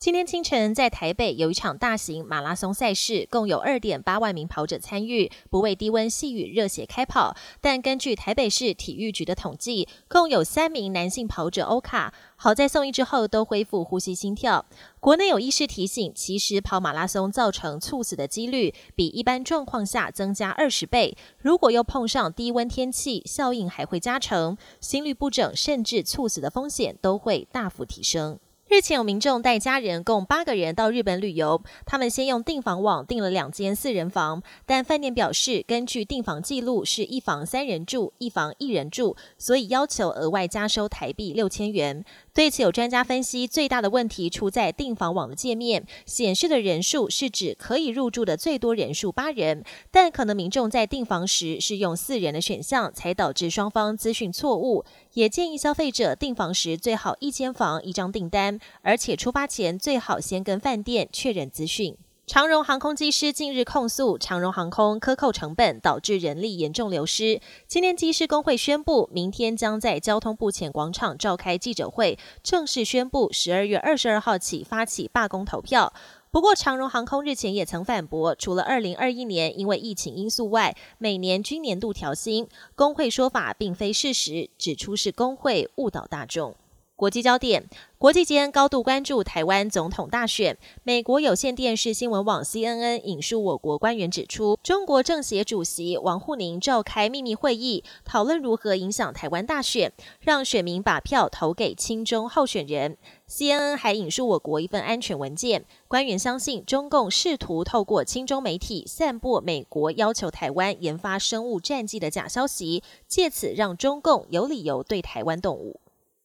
[0.00, 7.36] 今天清晨，在台北有一场大型马拉松赛事，共有二点八万名跑者参与，不畏低温细雨热血开跑。
[7.60, 14.64] 但根据台北市体育局的统计，共有三名男性跑者欧卡，好在送医之后都恢复呼吸心跳。
[15.00, 28.38] 国内有医师提醒，其实跑马拉松造成猝死的几率比一般状况下增加二十倍，如果又碰上低温天气，效应还会加成，心律不整甚至猝死的风险都会大幅提升。
[28.70, 42.04] 日前有民众带家人共八个人到日本旅游，他们先用订房网订了两间四人房，但饭店表示根据订房记录是一房三人住，一房一人住，所以要求额外加收台币六千元。
[42.32, 54.84] 对此有专家分析，最大的问题出在订房网的界面显示的人数是指可以入住的最多人数八人，但可能民众在订房时是用四人的选项，才导致双方资讯错误。
[55.14, 61.96] 也建议消费者订房时最好一间房一张订单，而且出发前最好先跟饭店确认资讯。
[62.26, 67.40] 长荣航空机师近日控诉长荣航空克扣成本，导致人力严重流失。
[67.66, 75.92] 今天机师工会宣布，明天将在交通部前广场召开记者会，正式宣布十二月二十二号起发起罢工投票。
[76.30, 86.54] 不过，长荣航空日前也曾反驳，除了二零二一年因为疫情因素外，每年均年度调薪，工会说法并非事实，指出是工会误导大众。
[87.00, 90.58] 国际焦点：国际间高度关注台湾总统大选。
[90.82, 99.90] 美国有线电视新闻网 CNN 引述我国官员指出，中国政协主席王沪宁召开秘密会议，讨论如何影响台湾大选，
[100.20, 102.98] 让选民把票投给亲中候选人。
[103.26, 115.80] CNN 还引述我国一份安全文件，官员相信中共试图透过亲中媒体散播美国要求台湾研发生物战剂的假消息，借此让中共有理由对台湾动武。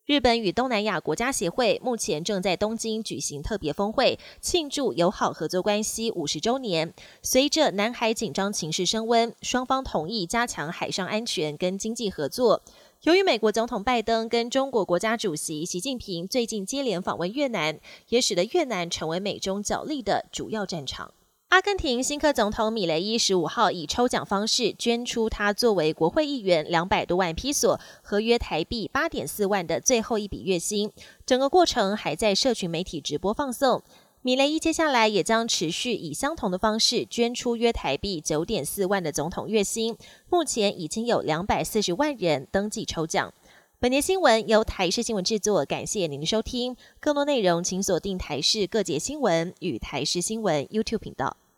[0.06, 6.94] 日本与东南亚国家协会目前正在东京举行特别峰会，庆祝友好合作关系五十周年。
[7.24, 12.62] 随着南海紧张情势升温，双方同意加强海上安全跟经济合作。
[13.02, 17.80] 由于美国总统拜登跟中国国家主席习近平最近接连访问越南，
[18.10, 21.16] 也使得越南成为美中角力的主要战场。
[21.56, 30.92] 阿根廷新科总统米雷伊十五号以抽奖方式捐出他作为国会议员两百多万披索，合约台币八点四万的最后一笔月薪。
[31.26, 33.82] 整个过程还在社群媒体直播放送。
[34.22, 39.96] 米雷伊接下来也将持续以相同的方式捐出约台币九点四万的总统月薪。
[40.30, 43.34] 目前已经有两百四十万人登记抽奖。
[43.80, 46.76] 本节新闻由台视新闻制作，感谢您的收听。
[47.00, 51.38] 更多内容请锁定台视各节新闻与台视新闻 YouTube 频道。